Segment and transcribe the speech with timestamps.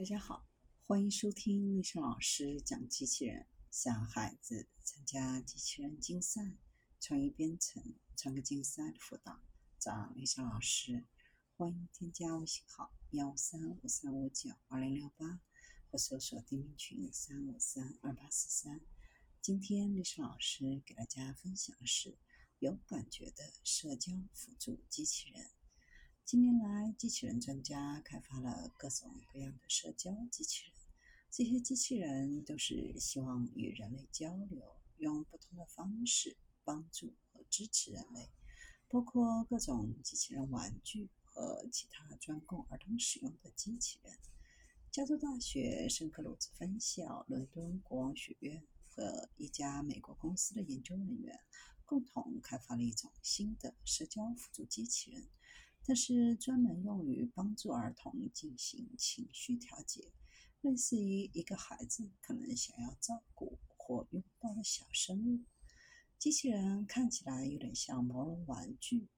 [0.00, 0.48] 大家好，
[0.86, 3.46] 欢迎收听丽莎老师讲机器人。
[3.70, 6.56] 小孩子参加机器人竞赛、
[6.98, 9.42] 创意编程、创客竞赛的辅导，
[9.78, 11.04] 找丽莎老师。
[11.54, 15.38] 欢迎添加微信号幺三五三五九二零六八，
[15.90, 18.80] 或搜索钉钉群三五三二八四三。
[19.42, 22.16] 今天丽莎老师给大家分享的是
[22.58, 25.50] 有感觉的社交辅助机器人。
[26.30, 30.72] 近年来，机器人专家开发了各种各样的社交机器人。
[31.28, 34.62] 这些机器人都是希望与人类交流，
[34.98, 38.30] 用不同的方式帮助和支持人类，
[38.86, 44.16] 包括各种机器人玩具和其他专供儿童使用的机器人。
[44.92, 51.40] 加州大学圣克鲁兹分校、伦敦国王学院和一家美国公司的研究人员
[51.84, 55.28] 共同开发了一种新的社交辅助机器人。
[55.84, 60.12] 它是专门用于帮助儿童进行情绪调节，
[60.60, 65.40] 类似于一个孩子可能想要照顾或拥抱的小生物。
[66.18, 69.08] 机器人看起来有点像毛绒玩具。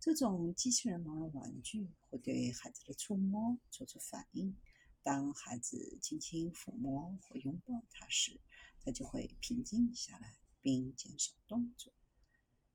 [0.00, 4.56] 这种机器人毛绒玩具会对孩子的触摸做出反应。
[5.02, 8.40] 当孩子轻轻抚摸或拥抱它时，
[8.80, 11.92] 它就会平静下来并减少动作。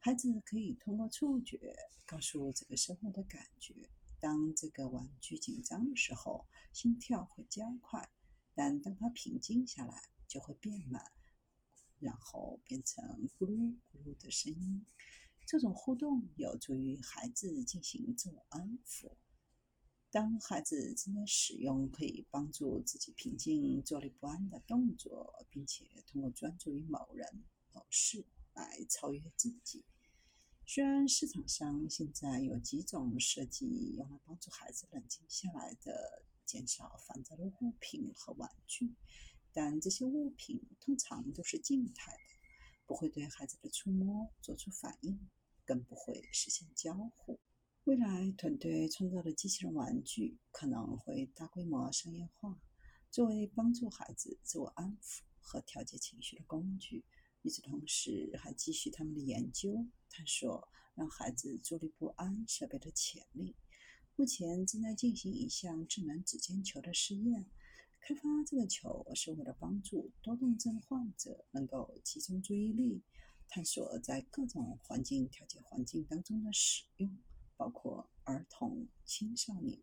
[0.00, 1.74] 孩子可以通过触觉
[2.06, 3.74] 告诉这个生物的感觉。
[4.20, 8.00] 当这个玩具紧张的时候，心跳会加快；
[8.54, 11.02] 但当它平静下来，就会变慢，
[11.98, 14.86] 然后变成咕噜咕噜的声音。
[15.44, 19.12] 这种互动有助于孩子进行自我安抚。
[20.10, 28.24] 当孩子正在使用可以帮助自己平静坐立不安的动作，并且通过专注于某人、某事。
[28.58, 29.84] 来超越自己。
[30.66, 38.94] 虽然市场上现在有几种设计用来帮助孩子冷静下来的、减少烦躁的物品和玩具，
[39.52, 42.18] 但这些物品通常都是静态的，
[42.86, 45.18] 不会对孩子的触摸做出反应，
[45.64, 47.40] 更不会实现交互。
[47.84, 52.60] 未来团队创造的机器人玩具可能会大规模商业化，
[53.10, 57.06] 作为帮助孩子自我安抚和调节情绪的工具。
[57.42, 63.54] 与此同时，还继续他们的研究，探索让孩子坐立不安设备的潜力。
[64.16, 67.46] 目前正在进行一项智能指尖球的试验。
[68.00, 73.02] 开发这个球是为了帮助多动症患者能够集中注意力，
[73.48, 77.18] 探索在各种环境调节环境当中的使用，
[77.56, 79.78] 包括儿童、青少年